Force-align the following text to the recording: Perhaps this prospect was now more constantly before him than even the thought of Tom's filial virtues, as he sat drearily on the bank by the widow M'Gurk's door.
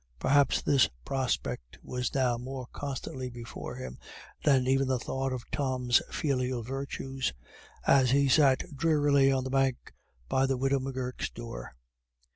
Perhaps 0.17 0.63
this 0.63 0.89
prospect 1.05 1.77
was 1.83 2.15
now 2.15 2.35
more 2.35 2.65
constantly 2.73 3.29
before 3.29 3.75
him 3.75 3.99
than 4.43 4.65
even 4.65 4.87
the 4.87 4.97
thought 4.97 5.31
of 5.31 5.43
Tom's 5.51 6.01
filial 6.09 6.63
virtues, 6.63 7.33
as 7.85 8.09
he 8.09 8.27
sat 8.27 8.63
drearily 8.75 9.31
on 9.31 9.43
the 9.43 9.51
bank 9.51 9.93
by 10.27 10.47
the 10.47 10.57
widow 10.57 10.79
M'Gurk's 10.79 11.29
door. 11.29 11.75